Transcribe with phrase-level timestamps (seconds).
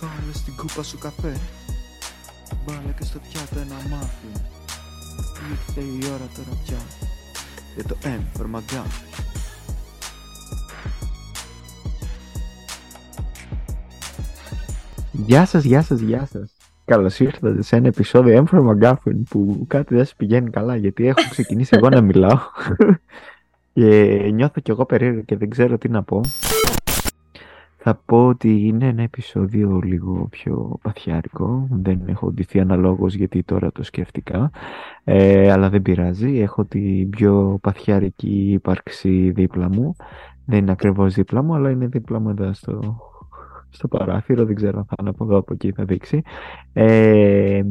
[0.00, 1.36] Βάλε στην κούπα σου καφέ
[2.66, 4.42] Βάλε και στο πιάτο ένα μάφιν
[5.50, 6.78] Ήρθε η ώρα τώρα πια
[7.74, 9.10] Για το M for McGuffin
[15.12, 16.56] Γεια σας, γεια σας, γεια σας.
[16.84, 21.06] Καλώς ήρθατε σε ένα επεισόδιο M for McGuffin που κάτι δεν σου πηγαίνει καλά γιατί
[21.06, 22.38] έχω ξεκινήσει εγώ να μιλάω
[23.74, 26.20] και νιώθω κι εγώ περίεργα και δεν ξέρω τι να πω.
[27.82, 33.72] Θα πω ότι είναι ένα επεισόδιο λίγο πιο παθιάρικο, δεν έχω ντυθεί αναλόγως γιατί τώρα
[33.72, 34.50] το σκέφτηκα,
[35.04, 39.94] ε, αλλά δεν πειράζει, έχω την πιο παθιάρικη ύπαρξη δίπλα μου.
[40.46, 43.00] Δεν είναι ακριβώς δίπλα μου, αλλά είναι δίπλα μου εδώ στο,
[43.68, 46.22] στο παράθυρο, δεν ξέρω αν θα είναι από εδώ από εκεί θα δείξει.
[46.72, 47.62] Ε,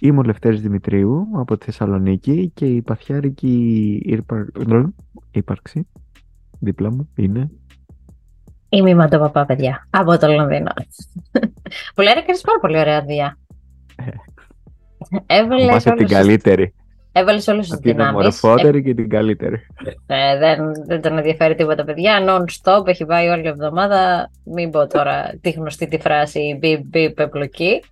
[0.00, 4.02] είμαι ο Λευτέρης Δημητρίου από τη Θεσσαλονίκη και η παθιάρικη
[5.30, 5.86] ύπαρξη
[6.58, 7.50] δίπλα μου είναι
[8.74, 10.72] Είμαι η Μαντοπαπά, παιδιά, από το Λονδίνο.
[11.94, 13.38] που λένε κάνεις πάρα πολύ ωραία δουλειά.
[15.26, 16.74] Έβαλες όλους την καλύτερη.
[17.12, 18.10] Έβαλες όλους τους δυνάμεις.
[18.10, 19.66] Την ομορφότερη και την καλύτερη.
[20.06, 22.24] Ε, δεν, δεν τον ενδιαφέρει τίποτα, παιδιά.
[22.28, 24.30] Non-stop, έχει πάει όλη η εβδομάδα.
[24.44, 27.82] Μην πω τώρα τη γνωστή τη φράση μπιπ μπιπ επλοκή.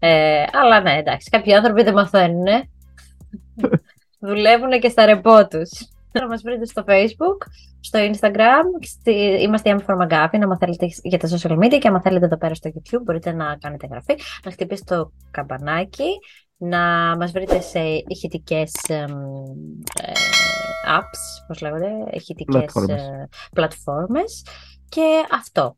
[0.00, 2.46] Ε, αλλά ναι, εντάξει, κάποιοι άνθρωποι δεν μαθαίνουν.
[4.28, 5.70] Δουλεύουν και στα ρεπό τους
[6.20, 7.38] να μας βρείτε στο facebook,
[7.80, 9.12] στο instagram, στη...
[9.42, 12.54] είμαστε η M4 McGuffin, άμα θέλετε για τα social media και άμα θέλετε εδώ πέρα
[12.54, 14.14] στο youtube μπορείτε να κάνετε εγγραφή,
[14.44, 16.18] να χτυπήσετε το καμπανάκι,
[16.56, 19.04] να μας βρείτε σε ηχητικές ε,
[20.88, 24.44] apps, πώς λέγονται, ηχητικές ε, πλατφόρμες.
[24.88, 25.76] Και αυτό.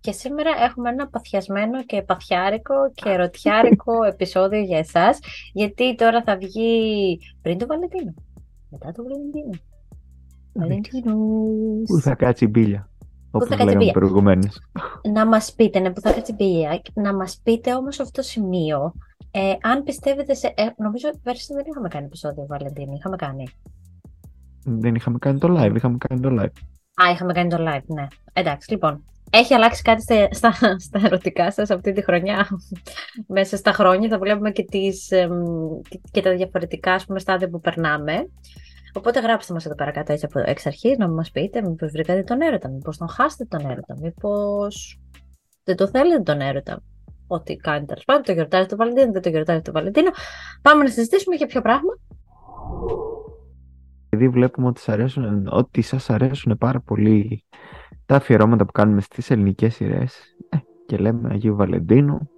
[0.00, 5.18] Και σήμερα έχουμε ένα παθιασμένο και παθιάρικο και ερωτιάρικο επεισόδιο για εσάς,
[5.52, 8.14] γιατί τώρα θα βγει πριν το Βαλεντίνο
[8.70, 9.58] μετά το Βαλεντίνο.
[10.52, 11.14] Βαλεντίνο.
[11.84, 12.90] Πού θα κάτσει η μπίλια.
[13.30, 14.60] Όπως λέγαμε προηγουμένως.
[15.12, 16.82] Να μας πείτε, ναι, που θα κάτσει η μπίλια.
[16.94, 18.92] Να μας πείτε όμως αυτό το σημείο,
[19.30, 20.46] ε, αν πιστεύετε σε...
[20.56, 23.48] Ε, νομίζω πέρσι δεν είχαμε κάνει επεισόδιο Βαλεντίνο, είχαμε κάνει.
[24.64, 26.52] Δεν είχαμε κάνει το live, είχαμε κάνει το live.
[27.04, 28.06] Α, είχαμε κάνει το live, ναι.
[28.32, 29.04] Εντάξει, λοιπόν.
[29.38, 32.48] Έχει αλλάξει κάτι στα, στα, στα ερωτικά σας αυτή τη χρονιά.
[33.26, 35.08] Μέσα στα χρόνια θα βλέπουμε και, τις,
[36.10, 38.28] και τα διαφορετικά ας πούμε, στάδια που περνάμε.
[38.92, 42.22] Οπότε γράψτε μας εδώ πέρα κάτω έτσι από εξ αρχής να μας πείτε μήπως βρήκατε
[42.22, 45.00] τον έρωτα, μήπως τον χάσετε τον έρωτα, μήπως
[45.64, 46.82] δεν το θέλετε τον έρωτα.
[47.26, 50.10] Ό,τι κάνει τέλος πάντων, το γιορτάζετε το Βαλεντίνο, δεν το γιορτάζετε το Βαλεντίνο.
[50.62, 51.92] Πάμε να συζητήσουμε για ποιο πράγμα.
[54.08, 57.44] Επειδή βλέπουμε ότι, αρέσουν, ότι σας αρέσουν πάρα πολύ
[58.08, 62.30] τα αφιερώματα που κάνουμε στις ελληνικές σειρές ε, και λέμε Αγίου Βαλεντίνου,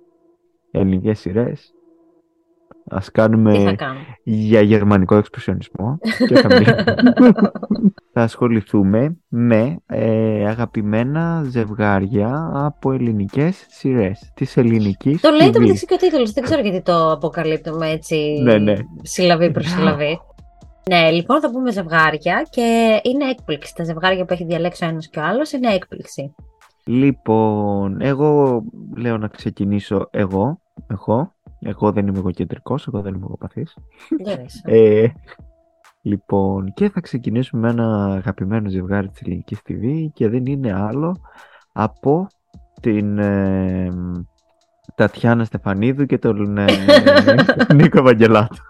[0.70, 1.74] ελληνικές σειρές,
[2.88, 3.76] ας κάνουμε
[4.22, 6.48] για γερμανικό εξπρεσιονισμό και θα,
[8.12, 15.86] θα ασχοληθούμε με ε, αγαπημένα ζευγάρια από ελληνικές σειρές της ελληνικής Το λέει το μεταξύ
[15.86, 18.74] και ο τίτλος, δεν ξέρω γιατί το αποκαλύπτουμε έτσι ναι, ναι.
[19.02, 20.20] συλλαβή προς συλλαβή.
[20.88, 23.74] Ναι, λοιπόν θα πούμε ζευγάρια και είναι έκπληξη.
[23.74, 26.34] Τα ζευγάρια που έχει διαλέξει ο ένας και ο άλλος είναι έκπληξη.
[26.84, 28.62] Λοιπόν, εγώ
[28.96, 30.60] λέω να ξεκινήσω εγώ.
[30.86, 33.76] Εγώ, εγώ δεν είμαι εγωκεντρικός, εγώ δεν είμαι εγωπαθής.
[34.64, 35.06] ε,
[36.02, 41.20] λοιπόν, και θα ξεκινήσουμε με ένα αγαπημένο ζευγάρι της ελληνικής TV και δεν είναι άλλο
[41.72, 42.26] από
[42.80, 43.88] την ε,
[44.94, 46.64] Τατιάνα Στεφανίδου και τον ε,
[47.74, 48.62] Νίκο Βαγγελάτο.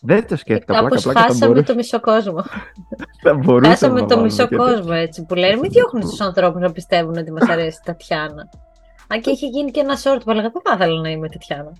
[0.00, 0.74] Δεν το σκέφτηκα.
[0.74, 2.44] Κάπως πλάκα, χάσαμε το μισό κόσμο.
[3.64, 5.56] χάσαμε το μισό κόσμο έτσι που λένε.
[5.56, 8.48] Μην διώχνουν τους ανθρώπους να πιστεύουν ότι μας αρέσει η Τατιάνα.
[9.08, 11.72] Αν και είχε γίνει και ένα short που έλεγα Δεν θα ήθελα να είμαι Τατιάνα.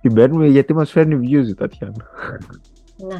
[0.00, 2.04] Την παίρνουμε γιατί μας φέρνει views η Τατιάνα.
[2.96, 3.18] Ναι.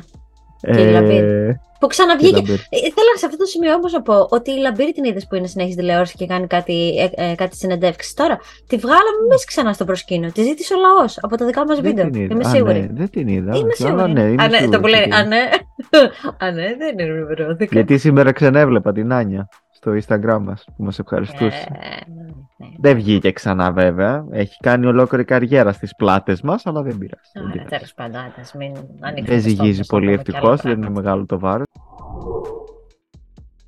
[0.73, 2.39] Και η ε, Που ξαναβγήκε.
[2.39, 5.35] Ε, θέλω σε αυτό το σημείο όμως να πω ότι η Λαμπίρη την είδες που
[5.35, 8.15] είναι συνέχισε τηλεόραση και κάνει κάτι, ε, ε, κάτι συνεντεύξεις.
[8.15, 10.33] Τώρα τη βγάλαμε εμεί ξανά στο προσκήνιο.
[10.33, 12.11] Τη ζήτησε ο λαός από τα δικά μας βίντεο.
[12.13, 12.81] Είμαι σίγουρη.
[12.81, 13.57] Ναι, δεν την είδα.
[13.57, 14.13] Είμαι σίγουρη.
[14.13, 15.03] Ναι, είμαι α, ναι, το που λέει.
[15.03, 15.43] Α, ναι.
[16.47, 17.71] α, ναι, δεν ενημερώθηκα.
[17.73, 21.67] Γιατί σήμερα ξανέβλεπα την Άνια στο Instagram μας που μας ευχαριστούσε.
[21.71, 22.24] Ε,
[22.65, 22.77] ναι, ναι.
[22.79, 24.27] Δεν βγήκε ξανά βέβαια.
[24.31, 27.51] Έχει κάνει ολόκληρη καριέρα στις πλάτες μας, αλλά δεν πειράζει.
[27.51, 28.21] Ωραία, τέλος πάντων,
[28.59, 31.67] μην Δεν ζυγίζει πολύ ευτυχώς, δεν είναι μεγάλο το βάρος.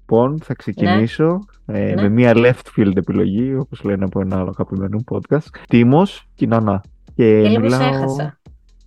[0.00, 1.78] Λοιπόν, θα ξεκινήσω ναι.
[1.78, 2.02] Ε, ναι.
[2.02, 5.46] με μια left field επιλογή, όπως λένε από ένα άλλο αγαπημένο podcast.
[5.68, 6.82] Τίμος και Νανά.
[7.14, 8.16] Και, και μιλάω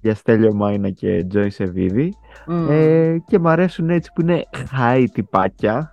[0.02, 2.14] για Στέλιο Μάινα και Τζόι Σεβίδη.
[2.48, 2.70] Mm.
[2.70, 4.44] Ε, και μου αρέσουν έτσι που είναι
[4.80, 5.92] high τυπάκια,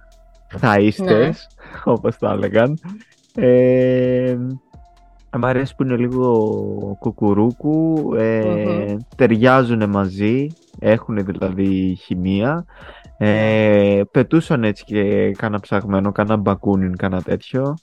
[0.60, 1.30] χαΐστες, ναι.
[1.84, 2.78] όπως τα έλεγαν.
[3.36, 4.36] Ε,
[5.38, 10.46] μ' αρέσει που είναι λίγο κουκουρούκου, ε, ταιριάζουν μαζί,
[10.78, 12.64] έχουν δηλαδή χημεία.
[13.18, 17.74] Ε, πετούσαν έτσι και κάνα ψαγμένο, κάνα μπακούνιν, κάνα τέτοιο.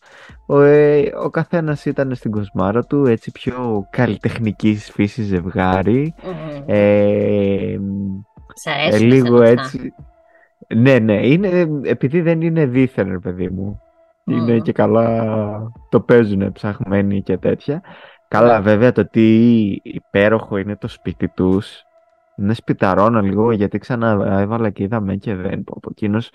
[0.46, 6.14] Ο, ε, ο καθένας ήταν στην κοσμάρα του, έτσι πιο καλλιτεχνικής φύσης ζευγάρι.
[6.24, 6.64] Μμμ.
[6.66, 7.78] Ε,
[8.54, 9.78] Σ' ε, αρέσουν λίγο εσένα αυτά.
[9.78, 9.94] έτσι.
[10.76, 13.82] Ναι, ναι, είναι, επειδή δεν είναι δίθεν, ρε παιδί μου.
[14.26, 14.62] Είναι Μμμ.
[14.62, 17.82] και καλά, το παίζουν ψαχμένοι και τέτοια.
[18.28, 18.64] Καλά, Ναι.
[18.64, 21.84] βέβαια το τι υπέροχο είναι το σπίτι τους.
[22.36, 26.30] Είναι σπιταρώνα λίγο, γιατί ξανά έβαλα και είδαμε και δεν πω από εκείνος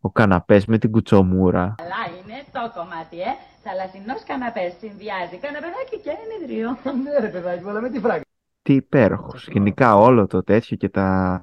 [0.00, 1.74] ο καναπές με την κουτσομούρα.
[1.76, 3.32] Καλά είναι το κομμάτι, ε.
[3.62, 6.68] Θαλασσινός καναπές συνδυάζει καναπεδάκι και ενιδρίο.
[7.02, 8.22] Ναι, ρε παιδάκι, μου, αλλά με τη φράγκα.
[8.62, 9.48] Τι υπέροχος.
[9.48, 11.42] Γενικά όλο το τέτοιο και τα...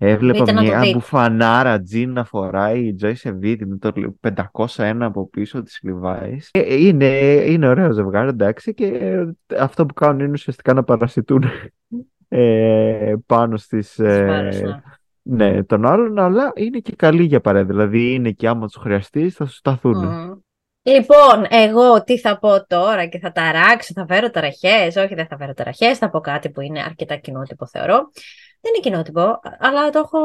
[0.00, 0.92] Έβλεπα Μπείτε να το μια δείτε.
[0.92, 3.92] μπουφανάρα τζιν να φοράει η Joy Σεβίδη με το
[4.76, 6.48] 501 από πίσω της Levi's.
[6.50, 7.06] Ε, Είναι,
[7.46, 9.12] είναι ωραίο ζευγάρι, εντάξει, και
[9.58, 11.44] αυτό που κάνουν είναι ουσιαστικά να παρασιτούν
[12.28, 13.94] ε, πάνω στις...
[13.94, 14.80] Τους ε, πάρεις, ναι.
[15.22, 17.64] ναι, των άλλων, αλλά είναι και καλή για παρέα.
[17.64, 20.04] Δηλαδή είναι και άμα τους χρειαστείς θα σου σταθούν.
[20.04, 20.32] Μμμ.
[20.82, 24.96] Λοιπόν, εγώ τι θα πω τώρα και θα ταράξω, θα φέρω ταραχές.
[24.96, 28.10] Όχι, δεν θα φέρω ταραχές, θα πω κάτι που είναι αρκετά κοινότυπο θεωρώ.
[28.60, 30.18] Δεν είναι κοινότυπο, αλλά το έχω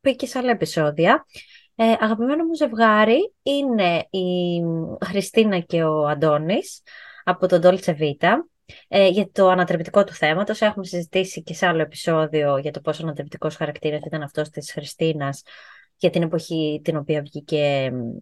[0.00, 1.26] πει και σε άλλα επεισόδια.
[1.74, 4.60] Ε, αγαπημένο μου ζευγάρι είναι η
[5.04, 6.82] Χριστίνα και ο Αντώνης
[7.24, 8.32] από τον Dolce Vita.
[8.88, 13.02] Ε, για το ανατρεπτικό του θέματος έχουμε συζητήσει και σε άλλο επεισόδιο για το πόσο
[13.02, 15.42] ανατρεπτικός χαρακτήρας ήταν αυτός της Χριστίνας
[15.96, 18.16] για την εποχή την οποία βγήκε μ,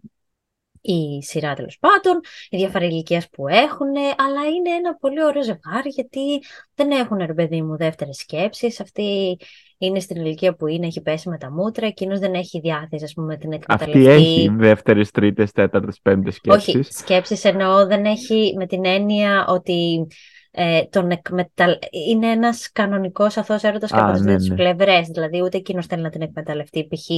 [0.80, 5.88] η σειρά τέλος πάντων, η διαφορά ηλικία που έχουν, αλλά είναι ένα πολύ ωραίο ζευγάρι
[5.88, 6.42] γιατί
[6.74, 8.80] δεν έχουν ρε παιδί μου δεύτερες σκέψεις.
[8.80, 9.38] Αυτή
[9.78, 13.12] είναι στην ηλικία που είναι, έχει πέσει με τα μούτρα, εκείνος δεν έχει διάθεση, ας
[13.12, 14.08] πούμε, την εκμεταλλευτεί.
[14.08, 16.78] Αυτή έχει δεύτερες, τρίτες, τέταρτες, πέμπτες σκέψει.
[16.78, 20.06] Όχι, σκέψεις εννοώ δεν έχει με την έννοια ότι
[20.50, 21.78] ε, τον εκμεταλλ...
[22.08, 24.54] είναι ένας κανονικός αθώος έρωτας και Α, από τις ναι, δύο τις ναι.
[24.54, 25.08] πλευρές.
[25.08, 27.08] Δηλαδή ούτε εκείνος θέλει να την εκμεταλλευτεί π.χ.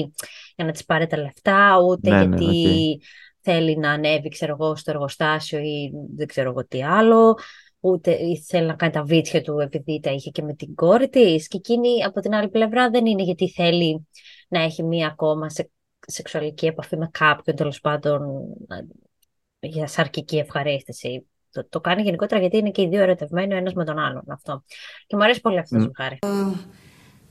[0.57, 3.01] για να της πάρει τα λεφτά, ούτε Ναι, ναι, γιατί
[3.43, 7.39] θέλει να ανέβει ξέρω εγώ, στο εργοστάσιο ή δεν ξέρω εγώ τι άλλο,
[7.81, 11.09] ούτε ή θέλει να κάνει τα βίτσια του επειδή τα είχε και με την κόρη
[11.09, 11.49] της.
[11.49, 14.09] Και εκείνη από την άλλη πλευρά δεν είναι γιατί θέλει
[14.49, 15.71] να έχει μία ακόμα σε,
[16.07, 18.21] σεξουαλική επαφή με κάποιον τέλος πάντων
[19.61, 21.27] για σαρκική ευχαρίστηση.
[21.51, 24.23] Το, το κάνει γενικότερα γιατί είναι και οι δύο ερωτευμένοι ο ένας με τον άλλον
[24.27, 24.65] αυτό.
[25.07, 25.85] Και μου αρέσει πολύ αυτό το Μμ.
[25.85, 26.19] ζευγάρι.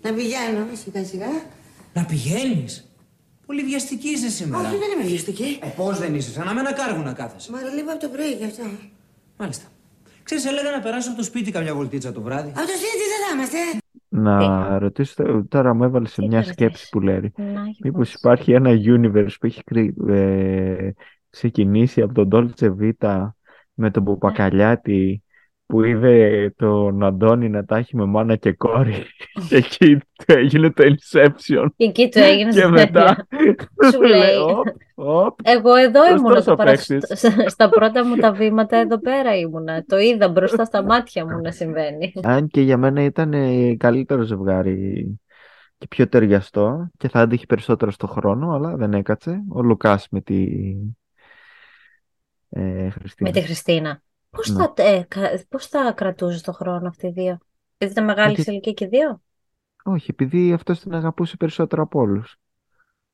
[0.02, 1.28] Να πηγαίνω σιγά σιγά.
[1.94, 2.91] Να πηγαίνεις;
[3.51, 4.68] Πολύ βιαστική είσαι σήμερα.
[4.69, 5.59] Όχι, δεν είμαι βιαστική.
[5.63, 7.51] Ε, πώς δεν είσαι, σαν να με ένα κάργο να κάθεσαι.
[7.51, 8.63] Μα λίγο από το πρωί γι' αυτό.
[9.38, 9.65] Μάλιστα.
[10.24, 12.50] Ξέρεις, έλεγα να περάσω από το σπίτι καμιά βολτίτσα το βράδυ.
[12.50, 13.57] Από το σπίτι δεν θα είμαστε.
[14.07, 17.33] Να ρωτήσω, το- τώρα μου έβαλε σε Τι μια να ρωτήσεις; σκέψη που λέει.
[17.36, 18.13] Να, για Μήπως πες.
[18.13, 20.92] υπάρχει ένα universe που έχει κρι- ε,
[21.30, 23.30] ξεκινήσει από τον Dolce Vita
[23.74, 25.24] με τον Ποπακαλιάτη
[25.71, 29.06] που είδε τον Αντώνη να τα έχει με μάνα και κόρη
[29.50, 33.27] και εκεί του έγινε το Inception Και εκεί του έγινε και στην μετά
[33.94, 34.35] Σου λέει.
[34.35, 36.71] «Οπ, οπ, Εγώ εδώ Σωστός ήμουνα το ο παρα...
[36.71, 37.19] παίκτης.
[37.19, 39.83] στα- στα πρώτα μου τα βήματα, εδώ πέρα ήμουνα.
[39.88, 42.13] Το είδα μπροστά στα μάτια μου να συμβαίνει.
[42.23, 45.19] Αν και για μένα ήταν ε, καλύτερο ζευγάρι
[45.77, 49.41] και πιο ταιριαστό και θα άντυχε περισσότερο στο χρόνο, αλλά δεν έκατσε.
[49.50, 50.47] Ο Λουκάς με τη
[52.50, 53.29] ε, Χριστίνα.
[53.29, 54.01] Με τη Χριστίνα.
[54.31, 54.63] Πώς, Ναι.
[54.63, 57.38] θα, ε, κα- πώς θα κρατούσε το χρόνο αυτή οι δύο;
[57.78, 59.22] Επειδή ήταν μεγάλη Γιατί- σε ηλικία και οι δύο;
[59.83, 62.35] Όχι, επειδή αυτός την αγαπούσε περισσότερο από όλους.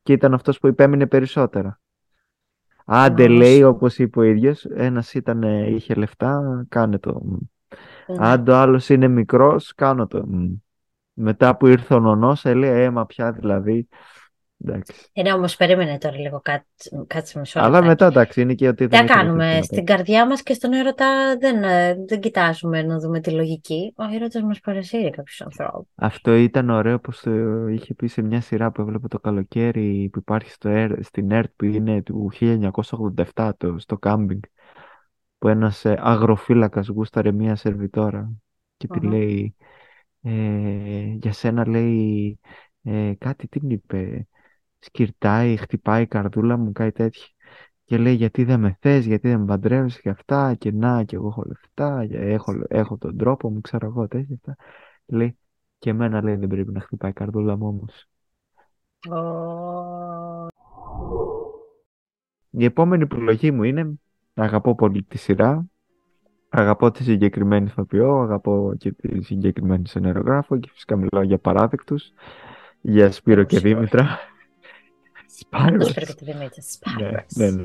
[0.03, 1.79] Και ήταν αυτός που υπέμεινε περισσότερα.
[2.85, 7.21] Άντε Όμως- λέει όπως είπε ο ίδιος, ένας ήταν, ε, είχε λεφτά, κάνε το.
[7.23, 7.35] Μ.
[8.07, 8.15] Ναι.
[8.27, 10.25] Αν το άλλος είναι μικρός, κάνω το.
[10.27, 10.53] Μ.
[11.13, 13.87] Μετά που ήρθε ο νονός, έλεγε αίμα πια δηλαδή.
[14.65, 14.93] Εντάξει.
[15.13, 17.87] Ε, ναι, όμως περίμενε τώρα λίγο κάτσε, κάτσε μισό Αλλά λεπτάκι.
[17.87, 19.93] μετά εντάξει, είναι και ότι Τι δεν θα είχε κάνουμε, λεφτά στην μετά.
[19.95, 23.93] καρδιά μας και στον έρωτα δεν, ε, δεν κοιτάζουμε να δούμε τη λογική.
[23.97, 25.87] Ο έρωτας μας παρασύρει κάποιους ανθρώπους.
[25.95, 30.19] Αυτό ήταν ωραίο πως το είχε πει σε μια σειρά που έβλεπε το καλοκαίρι που
[30.19, 32.31] υπάρχει στο ΕΡ, στην ΕΡΤ που είναι του
[33.33, 34.41] 1987 το, στο κάμπινγκ
[35.37, 38.31] που ένας ε, αγροφύλακας γούσταρε μια σερβιτόρα
[38.77, 39.07] και τη Αχα.
[39.07, 39.55] λέει
[40.21, 40.31] ε,
[41.21, 42.39] για σένα λέει
[42.83, 44.27] ε, κάτι τι την είπε
[44.79, 47.23] σκυρτάει, χτυπάει η καρδούλα μου κάτι τέτοιο.
[47.87, 51.15] Και λέει γιατί δεν με θες, γιατί δεν με παντρεύεσαι και αυτά και να και
[51.15, 54.55] εγώ έχω λεφτά και έχω, έχω τον τρόπο μου ξέρω εγώ τέτοια αυτά
[55.05, 55.37] λέει
[55.79, 58.07] και εμένα λέει δεν πρέπει να χτυπάει η καρδούλα μου όμως
[59.09, 60.47] Ω,
[62.49, 63.99] η επόμενη επιλογή μου είναι
[64.33, 65.65] αγαπώ πολύ τη σειρά
[66.49, 72.11] αγαπώ τη συγκεκριμένη ηθοποιό αγαπώ και τη συγκεκριμένη σενερογράφο και φυσικά μιλάω για παράδεκτους
[72.81, 73.75] για Σπύρο και Όχι, όχι.
[73.75, 74.19] Δήμητρα
[75.49, 76.61] Το Σπάρος σπίτι και τη Δημήτρη.
[77.01, 77.25] Ναι, Σπάρος.
[77.35, 77.63] ναι, ναι.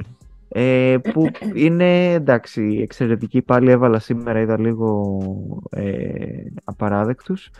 [0.54, 5.18] Ε, που είναι εντάξει εξαιρετική πάλι έβαλα σήμερα είδα λίγο
[5.70, 6.12] ε,
[6.64, 7.50] απαράδεκτους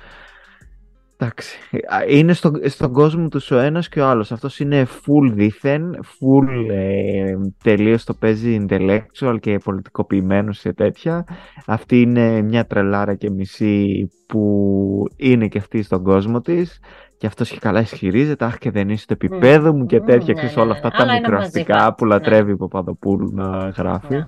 [1.23, 1.59] Εντάξει.
[1.87, 4.33] Α, Είναι στο, στον κόσμο του ο ένας και ο άλλος.
[4.33, 11.25] Αυτός είναι full δίθεν, full ε, τελείως το παίζει intellectual και πολιτικοποιημένος και τέτοια.
[11.67, 16.81] Αυτή είναι μια τρελάρα και μισή που είναι και αυτή στον κόσμο της.
[17.23, 20.27] Και αυτός και καλά ισχυρίζεται, αχ και δεν είσαι στο επίπεδο μου και Μμμ, τέτοια,
[20.27, 20.77] ναι, ξέρεις ναι, όλα ναι.
[20.77, 22.13] αυτά τα Αλλά είναι μικροαστικά μαζικά, που ναι.
[22.13, 24.15] λατρεύει η Παπαδοπούλου να γράφει.
[24.15, 24.25] Ναι.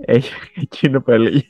[0.00, 1.40] Έχει εκείνο που έλεγε.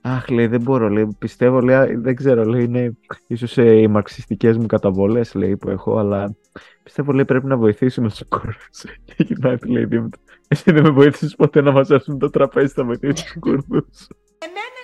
[0.00, 4.56] Αχ, λέει, δεν μπορώ, λέει, πιστεύω, λέει, δεν ξέρω, λέει, είναι ίσως ε, οι μαρξιστικές
[4.56, 6.36] μου καταβολές, λέει, που έχω, αλλά
[6.82, 8.82] πιστεύω, λέει, πρέπει να βοηθήσουμε τους Κούρδους.
[9.04, 12.84] Και γυρνάει, του λέει, Δήμητρα, εσύ δεν με βοήθησες ποτέ να μαζέψουμε το τραπέζι, θα
[12.84, 14.06] βοηθήσεις τους Κούρδους.
[14.38, 14.81] Εμένα λοιπόν δεν μου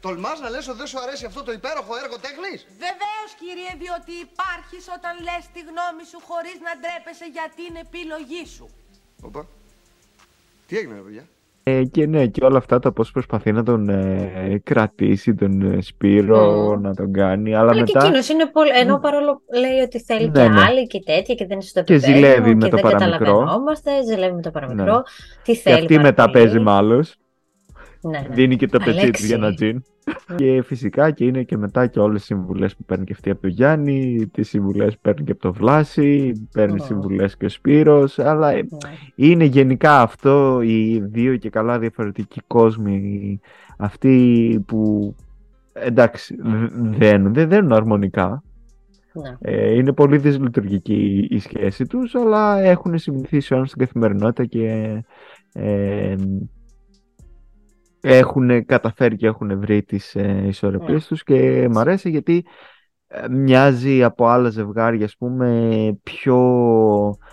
[0.00, 0.06] αρέσει.
[0.06, 4.12] Τολμάς να λες ότι δεν σου αρέσει αυτό το υπέροχο έργο τέχνης; Βεβαίως κύριε, διότι
[4.28, 8.66] υπάρχεις όταν λες τη γνώμη σου χωρίς να ντρέπεσαι για την επιλογή σου.
[9.28, 9.42] Οπα.
[10.66, 11.24] Τι έγινε ρε παιδιά;
[11.62, 15.80] Ε, και ναι, και όλα αυτά τα πώς προσπαθεί να τον ε, κρατήσει, τον ε,
[15.82, 16.42] Σπύρο,
[16.76, 16.80] Μμμ.
[16.82, 18.70] να τον κάνει, αλλά Αλλά και μετά εκείνος είναι πολύ.
[18.82, 20.60] Ενώ παρόλο λέει ότι θέλει Ναι, και ναι.
[20.66, 22.84] άλλοι και τέτοια και δεν είναι στο Και επίπεδο ζηλεύει μου με και το δεν
[22.90, 23.18] παραμικρό.
[23.18, 24.94] καταλαβαίνόμαστε, ζηλεύει με το παραμικρό.
[24.94, 25.02] Ναι.
[25.42, 25.74] Τι και θέλει.
[25.76, 26.32] αυτή πάρα μετά πολύ.
[26.38, 27.14] παίζει με άλλους.
[28.02, 28.34] Ναι, ναι.
[28.34, 29.26] Δίνει και το πετσί της Αλέξη.
[29.26, 29.82] για ένα τζιν.
[30.36, 33.40] και φυσικά και είναι και μετά και όλες οι συμβουλές που παίρνει και αυτή από
[33.40, 36.84] τον Γιάννη, τις συμβουλές που παίρνει και από τον Βλάση, παίρνει Ω.
[36.84, 38.90] συμβουλές και ο Σπύρος, αλλά ε, Ναι.
[39.14, 43.40] είναι γενικά αυτό οι δύο και καλά διαφορετικοί κόσμοι,
[43.78, 45.14] αυτοί που
[45.72, 48.42] εντάξει δ- δένουν, δεν δένουν αρμονικά,
[49.12, 49.36] Ναι.
[49.40, 54.94] ε, είναι πολύ δυσλειτουργική η σχέση τους, αλλά έχουν συμμετήσει ο ένας στην καθημερινότητα και
[55.52, 56.14] ε,
[58.02, 62.44] έχουν καταφέρει και έχουν βρει τις ε, ισορροπίες τους και μ' αρέσει γιατί
[63.06, 66.38] ε, μοιάζει από άλλα ζευγάρια ας πούμε πιο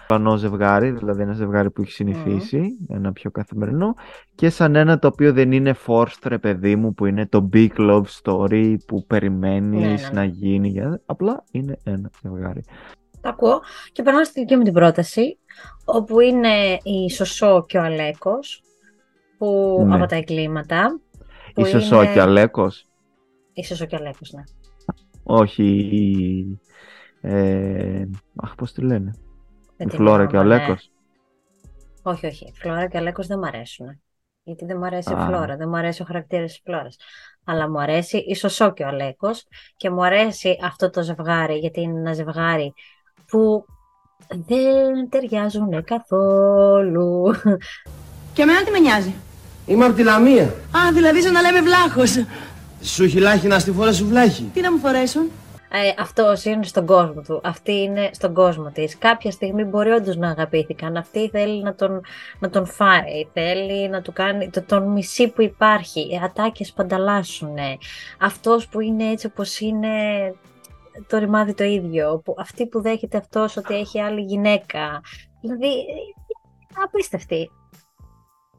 [0.08, 3.94] πλανό ζευγάρι, δηλαδή ένα ζευγάρι που έχει συνηθίσει, ένα πιο καθημερινό
[4.36, 7.70] και σαν ένα το οποίο δεν είναι forced ρε παιδί μου που είναι το big
[7.78, 10.10] love story που περιμένεις Ναι, ναι, ναι.
[10.14, 12.64] να γίνει, για- απλά είναι ένα ζευγάρι.
[13.22, 13.62] Τα ακούω.
[13.92, 15.38] Και περνάω στη δική μου την πρόταση,
[15.86, 18.62] όπου είναι η Σωσό και ο Αλέκος,
[19.38, 19.96] που Ναι.
[19.96, 21.00] από τα εγκλήματα.
[21.54, 22.86] Που Η Σωσό είναι- και Αλέκος,
[23.54, 24.44] Η Σωσό και ο Αλέκος, ναι.
[25.24, 26.60] όχι η...
[27.22, 29.12] Ε, αχ, πώς τη λένε,
[29.78, 30.64] Δεν η την Φλόρα και ο θυμάμαι, ναι.
[30.64, 30.92] Αλέκος.
[32.02, 32.46] Όχι, όχι.
[32.46, 34.02] Η Φλόρα και ο Αλέκος δεν μου αρέσουν.
[34.44, 35.22] Γιατί δεν μου αρέσει Α.
[35.22, 36.98] η Φλόρα, δεν μου αρέσει ο χαρακτήρας της Φλόρας.
[37.46, 41.82] Αλλά μου αρέσει η Σωσό και ο Αλέκος και μου αρέσει αυτό το ζευγάρι, γιατί
[41.82, 42.74] είναι ένα ζευγάρι
[43.28, 43.66] που
[44.28, 47.24] δεν ταιριάζουν καθόλου.
[48.34, 49.14] Και εμένα τι με νοιάζει.
[49.68, 50.44] Είμαι από τη Λαμία.
[50.44, 52.26] Α, δηλαδή σαν να λέμε βλάχος.
[52.82, 54.50] Σου έχει λάχη να στη φορά σου βλάχη.
[54.54, 55.32] Τι να μου φορέσουν;
[55.70, 57.42] Ε, αυτός είναι στον κόσμο του.
[57.44, 58.98] Αυτή είναι στον κόσμο της.
[58.98, 60.98] Κάποια στιγμή μπορεί όντως να αγαπήθηκαν.
[60.98, 62.02] Αυτή θέλει να τον,
[62.40, 63.28] να τον φάει.
[63.34, 66.00] Θέλει να του κάνει το, τον μισή που υπάρχει.
[66.00, 67.56] Οι ατάκες που ανταλλάσσουν.
[68.20, 69.90] Αυτός που είναι έτσι όπως είναι
[71.08, 72.22] το ρημάδι το ίδιο.
[72.26, 75.02] Που, αυτή που δέχεται αυτός ότι έχει άλλη γυναίκα.
[75.42, 77.50] Δηλαδή, ε, απίστευτη.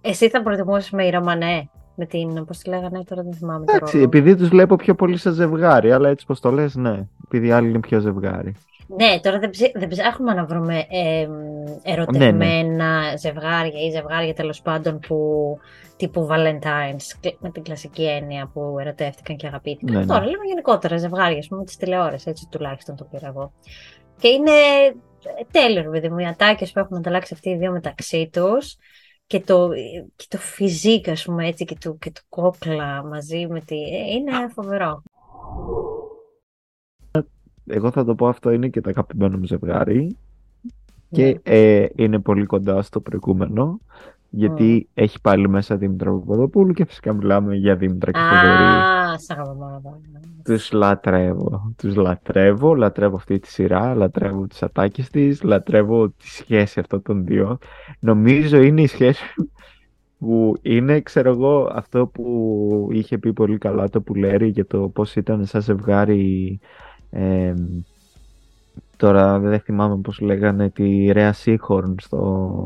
[0.00, 1.68] Εσύ θα προτιμούσες με η Ρωμανέ.
[2.00, 4.04] Με την, πώς τη λέγανε τώρα δεν θυμάμαι το Εντάξει, ρόλο.
[4.08, 7.06] επειδή τους βλέπω πιο πολύ σαν ζευγάρι, αλλά έτσι πως το λες, ναι.
[7.24, 8.54] Επειδή οι άλλοι είναι πιο ζευγάρι.
[8.96, 11.30] Ναι, τώρα δεν, ψη- δεν ψάχνουμε να βρούμε εμ,
[11.82, 15.58] ερωτευμένα ζευγάρια ή ζευγάρια τέλος πάντων που
[15.96, 19.94] τύπου Valentine's κλ- με την κλασική έννοια που ερωτεύτηκαν και αγαπήθηκαν.
[19.94, 20.06] Ναι, ναι.
[20.06, 23.52] Τώρα λέμε γενικότερα ζευγάρια, ας πούμε, τη τηλεόραση, έτσι τουλάχιστον το πήρα εγώ.
[24.20, 27.72] Και είναι ε, τέλειο, ρε παιδί μου, οι ατάκες που έχουν ανταλλάξει αυτοί οι δύο
[27.72, 28.76] μεταξύ τους
[29.28, 29.70] και το,
[30.16, 33.76] και το φυσικ, ας πούμε, έτσι, και το, και το κόκλα μαζί με τη...
[33.76, 35.02] ε, Είναι φοβερό.
[37.66, 40.18] Εγώ θα το πω αυτό είναι και το αγαπημένο μου ζευγάρι
[41.10, 41.40] και Ναι.
[41.42, 43.80] ε, είναι πολύ κοντά στο προηγούμενο
[44.30, 48.62] γιατί έχει πάλι μέσα Δήμητρα Παπαδοπούλου και φυσικά μιλάμε για Δήμητρα και Θοδωρή.
[48.62, 50.00] Α, σ' αγαπώ πάρα πολύ.
[50.44, 56.80] Τους λατρεύω, τους λατρεύω, λατρεύω αυτή τη σειρά, λατρεύω τις ατάκες της, λατρεύω τη σχέση
[56.80, 57.58] αυτών των δύο.
[57.98, 59.22] Νομίζω είναι η σχέση
[60.18, 65.16] που είναι, ξέρω εγώ, αυτό που είχε πει πολύ καλά το Πουλέρι για το πώς
[65.16, 66.60] ήταν σαν ζευγάρι
[67.10, 67.54] ε,
[68.96, 72.62] τώρα δεν θυμάμαι πώς λέγανε τη Ρέα Σίχορν στο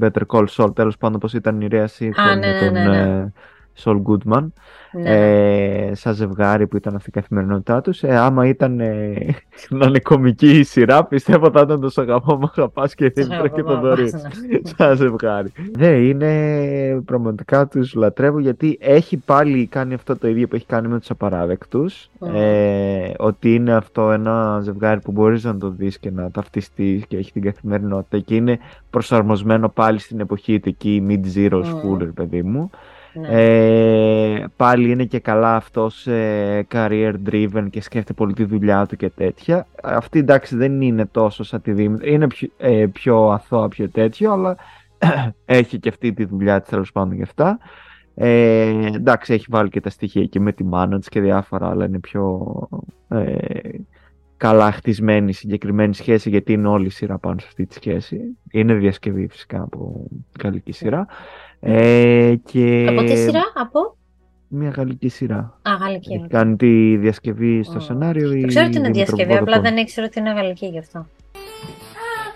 [0.00, 2.84] Better Call Saul, τέλος πάντων πώς ήταν η Ρέα Σίχορν ναι, με ναι, τον ναι,
[2.84, 3.32] ναι.
[3.76, 4.46] Ε, Saul Goodman
[4.92, 5.10] Ναι.
[5.10, 9.14] ε, σαν ζευγάρι που ήταν αυτή η καθημερινότητά τους ε, άμα ήταν ε,
[9.68, 13.24] να είναι κομική η σειρά πιστεύω θα ήταν το «Σ' αγαπώ μ' αγαπάς» και Τους
[13.26, 14.58] Δήμητρα και αγαπώ, μ' Θοδωρή αγαπάς, ναι.
[14.76, 20.54] σαν ζευγάρι δεν είναι πραγματικά τους λατρεύω γιατί έχει πάλι κάνει αυτό το ίδιο που
[20.56, 22.34] έχει κάνει με τους απαράδεκτους Μμμ.
[22.34, 27.16] ε, ότι είναι αυτό ένα ζευγάρι που μπορείς να το δεις και να ταυτιστείς και
[27.16, 28.58] έχει την καθημερινότητα και είναι
[28.90, 31.70] προσαρμοσμένο πάλι στην εποχή του εκεί mid-zero Μμμ.
[31.72, 32.70] school ρε παιδί μου
[33.20, 33.28] Ναι.
[33.28, 38.96] Ε, πάλι είναι και καλά αυτός ε, career driven και σκέφτεται πολύ τη δουλειά του
[38.96, 39.66] και τέτοια.
[39.82, 44.32] Αυτή εντάξει δεν είναι τόσο σαν τη Δήμητρα, είναι πιο, ε, πιο αθώα, πιο τέτοιο,
[44.32, 44.56] αλλά
[45.44, 47.58] έχει και αυτή τη δουλειά της τέλος πάντων γι' αυτά.
[48.14, 51.84] Ε, εντάξει, έχει βάλει και τα στοιχεία και με τη μάνα της και διάφορα, αλλά
[51.84, 52.44] είναι πιο
[53.08, 53.24] ε,
[54.36, 58.20] καλά χτισμένη συγκεκριμένη σχέση, γιατί είναι όλη η σειρά πάνω σε αυτή τη σχέση.
[58.50, 60.06] Είναι διασκευή φυσικά από
[60.42, 61.06] γαλλική σειρά.
[61.60, 62.86] Ε, και...
[62.88, 63.96] Από τι σειρά, από;
[64.48, 65.58] Μια γαλλική σειρά.
[65.62, 66.14] Α, γαλλική.
[66.14, 68.28] Έχει κάνει τη διασκευή στο σενάριο.
[68.28, 69.62] Το η ξέρω ότι είναι Δήμητρα διασκευή, απλά Βοδοπόλου.
[69.62, 71.06] δεν ήξερα ότι είναι γαλλική γι' αυτό.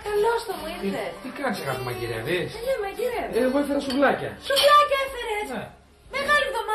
[0.05, 1.11] Καλώς το μου ήρθες.
[1.23, 3.33] Τι κάνεις αγάπη μαγειρεύεις; Ναι, μαγειρεύω.
[3.45, 4.31] Εγώ έφερα σουβλάκια.
[4.47, 5.47] Σουβλάκια έφερες.
[5.53, 5.63] Ναι.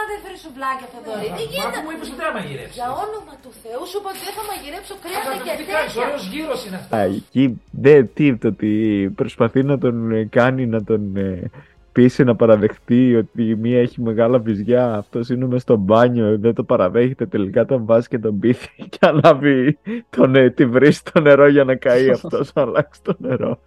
[0.09, 1.29] Μεγάλη εβδομάδα έφερε σουβλάκια, Θοδωρή.
[1.39, 1.69] Τι Μα γίνεται.
[1.79, 2.77] αφού μου είπες ότι δεν θα μαγειρεύσεις.
[2.81, 5.65] Για όνομα του Θεού σου είπα ότι δεν θα μαγειρέψω κρέατα Αγάπη και μου, τι
[5.73, 6.03] κάνεις, τέτοια.
[6.07, 6.95] ωραίος γύρος είναι αυτός.
[6.99, 7.45] Α, εκεί
[7.85, 8.73] δεν τι, το ότι
[9.21, 11.51] προσπαθεί να τον ε, κάνει να τον ε,
[11.97, 16.55] πείσει να παραδεχτεί ότι η μία έχει μεγάλα βυζιά, αυτός είναι μες στο μπάνιο, δεν
[16.55, 19.79] το παραδέχεται, τελικά τον βάζει και τον πείθει και ανάβει
[20.17, 23.59] τον, ε, τη βρύση στο νερό για να καεί αυτός, να αλλάξει το νερό.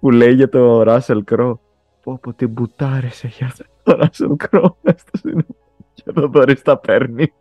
[0.00, 1.54] Που λέει για το Russell Crowe.
[2.08, 5.42] Πω πω την μπουτάρισε για το Russell Crowe μες στο σινεμά
[5.94, 7.32] και το Δωρής τα παίρνει.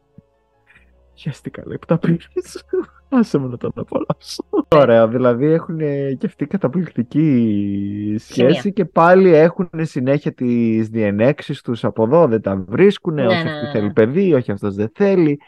[1.13, 2.65] Χαίστηκα λέει που τα πήρες.
[3.09, 4.43] Άσε με να τον απολαύσω.
[4.67, 5.77] Ωραία, δηλαδή έχουν
[6.17, 8.71] και αυτή καταπληκτική σχέση Χημεία.
[8.74, 13.50] και πάλι έχουν συνέχεια τις διενέξεις τους από εδώ, δεν τα βρίσκουν, Ναι, όχι ναι,
[13.50, 13.93] αυτή ναι, θέλει ναι.
[13.93, 15.39] παιδί, όχι αυτός δεν θέλει,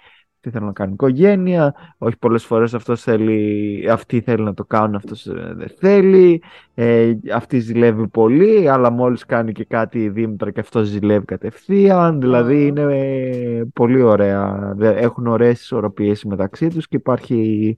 [0.42, 4.96] τι θέλει να κάνει οικογένεια, όχι πολλές φορές αυτός θέλει, αυτή θέλει να το κάνουν,
[4.96, 6.42] αυτός ε, δεν θέλει,
[6.74, 12.20] ε, αυτή ζηλεύει πολύ, αλλά μόλις κάνει και κάτι η Δήμητρα και αυτός ζηλεύει κατευθείαν,
[12.20, 17.78] δηλαδή είναι ε, πολύ ωραία, Δε- έχουν ωραίες ισορροπίες μεταξύ τους και υπάρχει,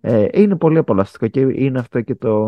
[0.00, 2.46] ε, είναι πολύ απολαυστικό και είναι αυτό και το,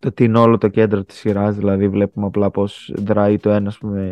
[0.00, 3.72] το ότι είναι όλο το κέντρο της σειράς, δηλαδή βλέπουμε απλά πως δράει το ένα
[3.80, 4.10] με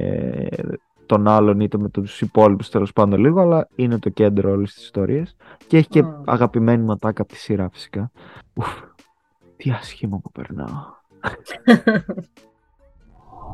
[1.09, 4.83] τον άλλον είτε με τους υπόλοιπους τέλος πάντων λίγο, αλλά είναι το κέντρο όλης της
[4.83, 5.37] ιστορίας
[5.67, 6.23] και έχει και Μμμ.
[6.25, 8.11] αγαπημένη ματάκα από τη σειρά φυσικά.
[8.55, 8.81] Ουφ,
[9.57, 10.67] τι άσχημα που περνάω.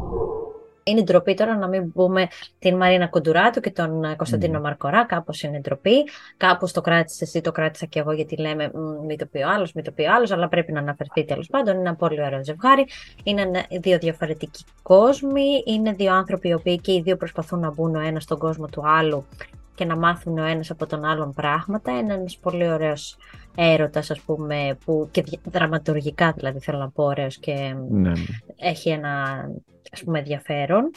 [0.87, 2.27] Είναι ντροπή τώρα να μην πούμε
[2.59, 5.05] την Μαρίνα Κοντουράτου και τον ε, Κωνσταντίνο Μαρκορά.
[5.07, 6.05] Κάπως είναι ντροπή.
[6.37, 9.49] Κάπως το κράτησε εσύ, το κράτησα και εγώ, γιατί λέμε «Μ, μην το πει ο
[9.49, 11.73] άλλος, μην το πει ο άλλος, αλλά πρέπει να αναφερθεί τέλος πάντων.
[11.75, 12.87] Είναι ένα πολύ ωραίο ζευγάρι.
[13.23, 15.63] Είναι ένα- δύο διαφορετικοί κόσμοι.
[15.67, 18.67] Είναι δύο άνθρωποι οι οποίοι και οι δύο προσπαθούν να μπουν ο ένας στον κόσμο
[18.67, 19.27] του άλλου
[19.75, 21.99] και να μάθουν ο ένας από τον άλλον πράγματα.
[21.99, 23.17] Είναι ένας πολύ ωραίος
[23.57, 28.13] έρωτας, ας πούμε, που και δια- δραματουργικά δηλαδή θέλω να πω ωραίος και Ναι, ναι.
[28.57, 29.45] έχει ένα
[29.93, 30.91] ας πούμε ενδιαφέρον.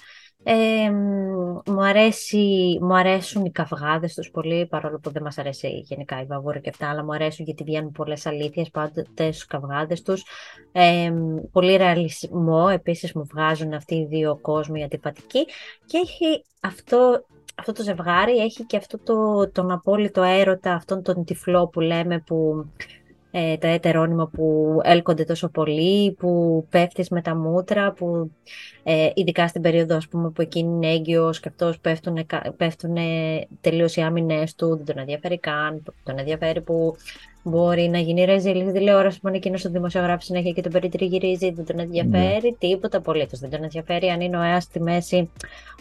[0.44, 5.68] Ε, μ, μου, αρέσει, μου αρέσουν οι καυγάδες τους πολύ, παρόλο που δεν μας αρέσει
[5.68, 10.02] γενικά η βαβούρα και αυτά, αλλά μου αρέσουν γιατί βγαίνουν πολλές αλήθειες πάντοτε στους καυγάδες
[10.02, 10.24] τους.
[10.72, 15.46] Ε, μ, πολύ ρεαλισμό, επίσης μου βγάζουν αυτοί οι δύο κόσμοι αντιπατικοί
[15.86, 17.26] και έχει αυτό,
[17.60, 22.20] αυτό το ζευγάρι, έχει και αυτό το, τον απόλυτο έρωτα, αυτόν τον τυφλό που λέμε
[22.20, 22.66] που
[23.32, 28.32] ε, τα ετερόνυμα που έλκονται τόσο πολύ, που πέφτεις με τα μούτρα, που
[28.84, 32.26] ε, ειδικά στην περίοδο ας πούμε, που εκείνη είναι έγκυος και αυτός πέφτουν,
[32.58, 32.98] πέφτουν
[33.62, 36.96] τελείως οι άμυνες του, δεν τον ενδιαφέρει καν, τον ενδιαφέρει που
[37.44, 41.52] μπορεί να γίνει ρεζίλη στη τηλεόραση που είναι εκείνος ο δημοσιογράφος συνέχεια και τον περιτριγυρίζει,
[41.52, 45.30] δεν τον ενδιαφέρει τίποτα απολύτως, δεν τον ενδιαφέρει αν είναι ο Αέας στη μέση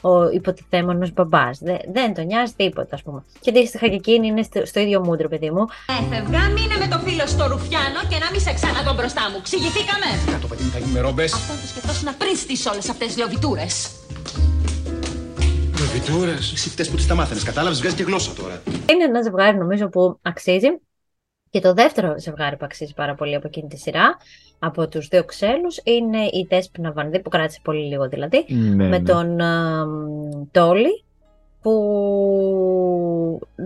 [0.00, 3.24] ο υποτιθέμενος μπαμπάς, δεν, δεν τον νοιάζει τίποτα ας πούμε.
[3.40, 5.64] Και αντίστοιχα και εκείνη είναι στο, στο ίδιο μούντρο παιδί μου,
[6.00, 9.40] Έφευγα, μείνε με το φίλο στο ρουφιάνο και να μην σε ξανά τον μπροστά μου.
[9.42, 10.08] Ξηγηθήκαμε.
[10.40, 11.32] Το παιδί μου θα γίνει με ρόμπες.
[11.32, 13.90] Αυτό το σκεφτόσουν πριν στις όλες αυτές τις λοβιτούρες.
[15.80, 16.52] Με βιτούρες.
[16.52, 17.42] Εσύ φταίς που τις τα μάθαινες.
[17.42, 18.62] Κατάλαβες, βγάζει και γλώσσα τώρα.
[18.90, 20.68] Είναι ένα ζευγάρι νομίζω που αξίζει.
[21.56, 24.16] Και το δεύτερο ζευγάρι που αξίζει πάρα πολύ από εκείνη τη σειρά,
[24.58, 28.98] από τους δύο ξένους, είναι η Δέσποινα Βανδύ, που κράτησε πολύ λίγο δηλαδή, Ναι, με
[28.98, 29.00] ναι.
[29.00, 31.04] τον α, μ, Τόλι,
[31.62, 31.72] που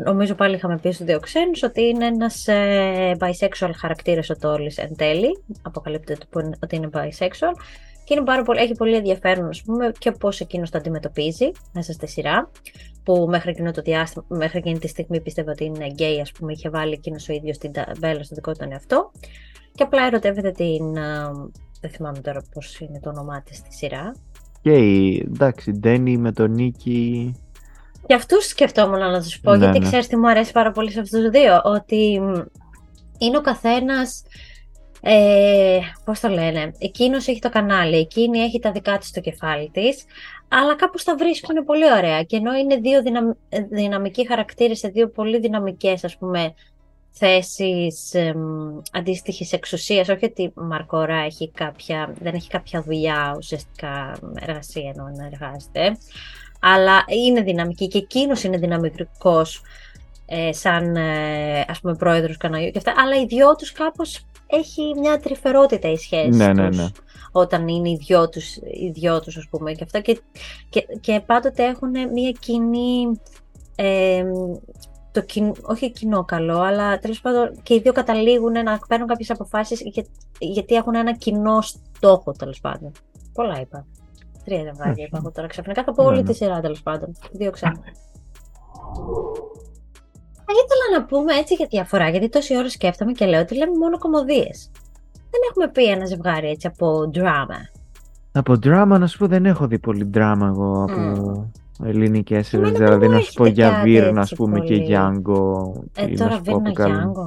[0.04, 4.78] νομίζω πάλι είχαμε πει στους δύο ξένους ότι είναι ένας ε, bisexual χαρακτήρας ο Τόλις
[4.78, 7.54] εν τέλει, αποκαλύπτεται που είναι- ότι είναι bisexual
[8.10, 11.92] και είναι πάρα πολύ, έχει πολύ ενδιαφέρον ας πούμε, και πώς εκείνος το αντιμετωπίζει μέσα
[11.92, 12.50] στη σειρά
[13.04, 16.52] που μέχρι, εκείνο το διάστημα, μέχρι εκείνη τη στιγμή πίστευε ότι είναι γκέι, ας πούμε,
[16.52, 19.10] είχε βάλει εκείνος ο ίδιος την ταμπέλα στο δικό του τον εαυτό
[19.74, 21.32] και απλά ερωτεύεται την, α,
[21.80, 24.14] δεν θυμάμαι τώρα πώς είναι το όνομά της στη σειρά,
[24.62, 27.34] Και η, εντάξει, Ντένι με τον Νίκη.
[28.06, 29.86] Και αυτούς σκεφτόμουν να τους πω, Ναι, γιατί ναι.
[29.86, 32.32] ξέρεις τι μου αρέσει πάρα πολύ σε αυτούς τους δύο, ότι μ,
[33.18, 34.22] είναι ο καθένας,
[35.00, 39.70] ε, πώς το λένε, εκείνος έχει το κανάλι, εκείνη έχει τα δικά της στο κεφάλι
[39.72, 40.04] της,
[40.48, 42.22] αλλά κάπως τα βρίσκουν πολύ ωραία.
[42.22, 43.30] Και ενώ είναι δύο δυναμ,
[43.70, 46.54] δυναμικοί χαρακτήρες σε δύο πολύ δυναμικές ας πούμε
[47.10, 54.18] θέσεις εμ, αντίστοιχης εξουσίας, όχι ότι η Μαρκορά έχει κάποια, δεν έχει κάποια δουλειά ουσιαστικά
[54.40, 55.96] εργασία ενώ να εργάζεται,
[56.60, 59.62] αλλά είναι δυναμική και εκείνος είναι δυναμικός
[60.26, 64.94] ε, σαν ε, ας πούμε πρόεδρος καναλιού και αυτά, αλλά οι δυο τους κάπως έχει
[64.98, 66.86] μια τρυφερότητα η σχέση Ναι, ναι, τους ναι.
[67.32, 70.20] όταν είναι οι δυο τους, οι δυο τους ας πούμε και αυτά και,
[70.68, 73.20] και, και πάντοτε έχουν μια κοινή
[73.74, 74.24] ε,
[75.12, 79.30] το κοινό, όχι κοινό καλό, αλλά τέλος πάντων και οι δύο καταλήγουν να παίρνουν κάποιες
[79.30, 79.82] αποφάσεις
[80.38, 82.92] γιατί έχουν ένα κοινό στόχο τέλος πάντων.
[83.32, 83.86] Πολλά είπα.
[84.44, 85.84] Τρία ζευγάρια είπα εγώ τώρα ξαφνικά.
[85.84, 86.28] Θα πω Ναι, όλη ναι.
[86.28, 87.16] τη σειρά τέλος πάντων.
[87.32, 87.80] Δύο ξανά.
[90.52, 93.76] Θα ήθελα να πούμε έτσι για διαφορά, γιατί τόση ώρα σκέφτομαι και λέω ότι λέμε
[93.76, 94.70] μόνο κομμωδίες.
[95.12, 97.80] Δεν έχουμε πει ένα ζευγάρι έτσι από drama.
[98.32, 101.50] Από drama να σου πω δεν έχω δει πολύ drama εγώ από
[101.84, 102.68] ελληνικές σειρές.
[102.68, 104.66] Εμένα δεν Δηλαδή μου να σου πω έχετε για κάτι Βίρνα, έτσι ας πούμε, και
[104.66, 104.82] πολύ.
[104.82, 105.72] Γιάνγκο.
[105.94, 106.94] Ε, ή τώρα να σου πω Βίρνα, από καλά.
[106.94, 107.24] Γιάνγκο.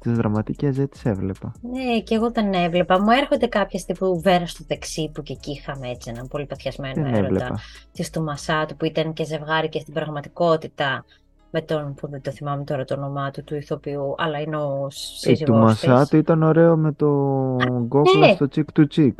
[0.00, 1.52] Τις δραματικές δεν τις έβλεπα.
[1.60, 3.00] Ναι, και εγώ δεν έβλεπα.
[3.00, 6.94] Μου έρχονται κάποιες τύπου βέρα στο δεξί που και εκεί είχαμε έτσι έναν πολύ παθιασμένο
[6.94, 7.60] Δεν έρωτα έβλεπα.
[7.92, 11.04] της του Μασάτου που ήταν και ζευγάρι και στην πραγματικότητα
[11.50, 14.86] με τον που δεν το θυμάμαι τώρα το όνομά του, του ηθοποιού, αλλά είναι ο
[14.86, 17.06] Ε, σύζυγός του Μασάτου ήταν ωραίο με το
[17.70, 18.32] γκόκλα ναι.
[18.32, 19.18] στο τσικ του τσικ.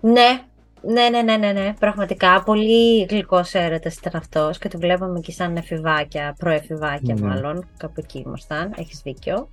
[0.00, 0.42] Ναι,
[0.82, 1.74] ναι, ναι, ναι, ναι, ναι.
[1.78, 7.26] Πραγματικά πολύ γλυκό έρωτα ήταν αυτός και το βλέπαμε και σαν εφηβάκια, προεφηβάκια Ναι.
[7.26, 7.66] μάλλον.
[7.76, 8.72] Κάπου εκεί ήμασταν.
[8.76, 9.48] Έχεις δίκιο.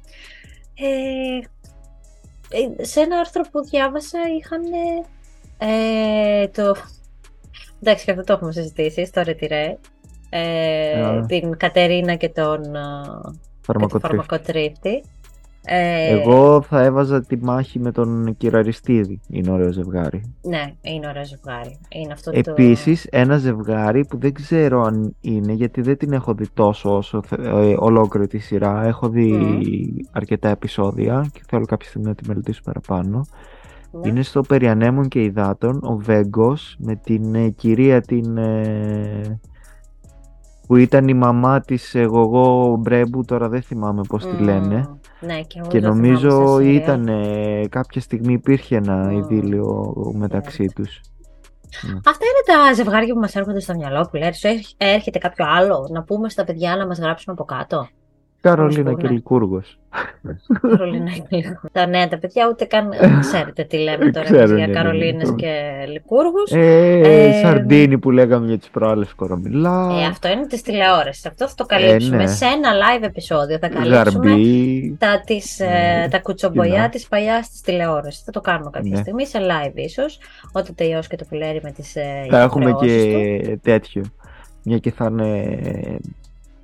[0.76, 1.40] Ε,
[2.80, 4.62] ε, σε ένα άρθρο που διάβασα είχαν
[5.58, 6.76] ε, το.
[7.82, 9.78] Εντάξει, και αυτό το έχουμε συζητήσει στο Ρετυρέ.
[10.30, 11.26] Ε, Α.
[11.26, 12.72] την Κατερίνα και τον, ε, και
[13.22, 14.08] τον Φαρμακοτρίφτη.
[14.08, 15.04] φαρμακοτρίφτη.
[15.66, 19.20] Ε, Εγώ θα έβαζα τη μάχη με τον κυραριστίδη.
[19.30, 20.34] Είναι ωραίο ζευγάρι.
[20.42, 21.78] Ναι, είναι ωραίο ζευγάρι.
[21.90, 26.46] Είναι αυτό Επίσης ένα ζευγάρι που δεν ξέρω αν είναι γιατί δεν την έχω δει
[26.54, 28.84] τόσο όσο θε- ε, ολόκληρη τη σειρά.
[28.86, 29.38] Έχω δει
[30.12, 33.26] αρκετά επεισόδια και θέλω κάποια στιγμή να τη μελετήσω παραπάνω.
[33.92, 34.10] Ναι.
[34.10, 39.40] Είναι στο Περιανέμων και Υδάτων ο Βέγκος με την ε, κυρία την ε,
[40.70, 44.44] που ήταν η μαμά της ε, Γογό Μπρέμπου τώρα δεν θυμάμαι πως τη Μμμ.
[44.44, 46.72] λένε Ναι, και εγώ και το θυμάμαι νομίζω στα σειρά.
[46.74, 51.02] ήταν ε, κάποια στιγμή υπήρχε ένα ειδήλιο μεταξύ τους.
[51.88, 51.94] Ναι.
[52.06, 54.34] Αυτά είναι τα ζευγάρια που μας έρχονται στο μυαλό που λέει.
[54.34, 57.88] Σου έρχ- έρχεται κάποιο άλλο να πούμε στα παιδιά να μας γράψουν από κάτω.
[58.42, 59.02] Καρολίνα πούνε.
[59.02, 59.78] και Λικούργος.
[60.62, 61.72] Καρολίνα και Λικούργος.
[61.72, 62.90] Τα νέα τα παιδιά ούτε καν
[63.22, 64.74] ξέρετε τι λέμε τώρα Ξέρουν, εμείς για ναι, ναι, ναι.
[64.74, 65.52] Καρολίνες και
[65.92, 66.52] Λικούργους.
[66.52, 69.90] Ε, Ε, Σαρντίνη που λέγαμε για τις προάλλες κορομιλά.
[70.02, 71.26] Ε, αυτό είναι της τηλεόρασης.
[71.26, 72.16] Αυτό θα το καλύψουμε.
[72.18, 72.28] ναι.
[72.28, 74.96] Σε ένα live επεισόδιο θα καλύψουμε Γαρμπή.
[75.00, 76.08] τα, τις, ε, Ναι.
[76.10, 76.90] τα κουτσομπολιά Κοινά.
[76.90, 78.24] της παλιάς της τηλεόρασης.
[78.24, 79.02] Θα το κάνουμε κάποια Ναι.
[79.02, 80.20] στιγμή σε live ίσως,
[80.52, 83.60] όταν τελειώσει και το πουλέρι με τις ε, Θα έχουμε υποχρεώσεις και του.
[83.64, 84.04] τέτοιο.
[84.64, 85.50] Μια και θα είναι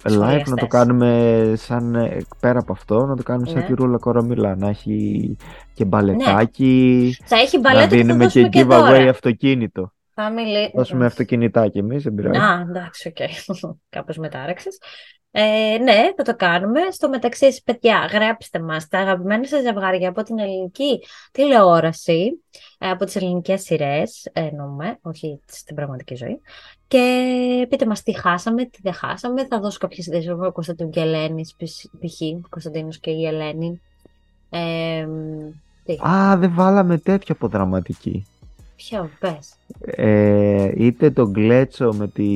[0.10, 0.68] live να το Σχολιαστές.
[0.68, 3.66] κάνουμε σαν ε, πέρα από αυτό, να το κάνουμε σαν Ναι.
[3.66, 4.56] τη Ρούλα Κορομηλά.
[4.56, 5.38] Να έχει
[5.74, 7.16] και μπαλετάκι.
[7.26, 9.10] Θα έχει να μπαλέτο και θα δίνουμε δώσουμε και και giveaway δώρα.
[9.10, 9.94] αυτοκίνητο.
[10.14, 10.72] Θα μιλή...
[10.76, 12.40] Δώσουμε αυτοκινητάκι εμείς, δεν πειράζει.
[12.40, 13.18] Α, εντάξει, οκ.
[13.90, 14.78] Κάπως με τάραξες.
[15.38, 16.80] Ε, ναι, θα το κάνουμε.
[16.92, 21.00] Στο μεταξύ, εσείς, παιδιά, γράψτε μας τα αγαπημένα σας ζευγάρια από την ελληνική
[21.32, 22.44] τηλεόραση,
[22.78, 26.42] ε, από τις ελληνικές σειρές, εννοούμε, όχι στην πραγματική ζωή.
[26.88, 29.46] Και πείτε μας τι χάσαμε, τι δεν χάσαμε.
[29.46, 32.50] Θα δώσω κάποιες ιδέες ο Κωνσταντίνου και Ελένης, π.χ.
[32.50, 33.82] Κωνσταντίνος και η Ελένη.
[34.50, 35.08] Ε,
[35.84, 38.26] τι, Α, δεν βάλαμε τέτοιο από δραματική.
[38.76, 39.50] Ποιο, πες.
[39.86, 42.28] Ε, είτε τον Γκλέτσο με τη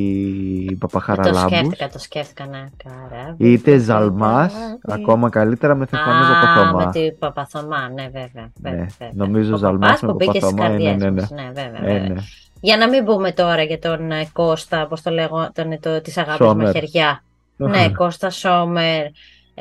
[0.69, 2.65] Το Παπαχαραλάμπους, σκέφτηκα, το σκέφτηκα, ναι.
[2.84, 4.78] Καράβι, είτε το Ζαλμάς, καράβι.
[5.04, 6.86] ακόμα καλύτερα με Θεφανή Α, Παπαθωμά.
[6.86, 8.52] με την Παπαθωμά, ναι, βέβαια.
[8.62, 9.12] βέβαια, Ναι, βέβαια.
[9.13, 11.21] νομίζω Ο Ζαλμάς παπάς με που μπήκε στις Παπαθωμά, ναι, καρδιές ναι, ναι.
[11.21, 12.08] μας, ναι, βέβαια, Ε, βέβαια.
[12.13, 12.21] ναι.
[12.62, 16.17] Για να μην πούμε τώρα για τον ε, Κώστα, πώς το λέγω, τον, το, της
[16.17, 16.65] αγάπης Σόμερ.
[16.65, 17.23] μαχαιριά.
[17.58, 19.06] ναι, Κώστα Σόμερ.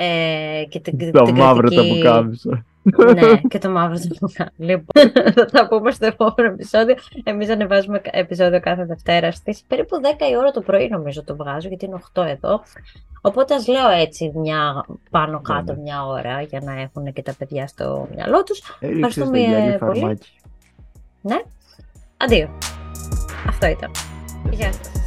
[0.01, 2.63] Ε, και την, Το την μαύρο το κριτική- πουκάμισο.
[3.15, 4.55] Ναι, και το μαύρο το πουκάμισο.
[4.57, 6.95] Λοιπόν, θα τα πούμε στο επόμενο επεισόδιο.
[7.25, 11.69] Εμείς ανεβάζουμε επεισόδιο κάθε Δευτέρα στις περίπου 10 η ώρα το πρωί νομίζω το βγάζω,
[11.69, 12.63] γιατί είναι 8 εδώ.
[13.21, 17.35] Οπότε ας λέω έτσι μια πάνω κάτω Ναι, μια ώρα για να έχουν και τα
[17.39, 18.77] παιδιά στο μυαλό τους.
[18.81, 19.99] Έριξες Ευχαριστούμε το γυαλί πολύ.
[19.99, 20.31] φαρμάκι.
[21.21, 21.37] Ναι,
[22.17, 22.59] αντίο.
[23.49, 23.91] Αυτό ήταν.
[24.51, 24.98] Γεια σας.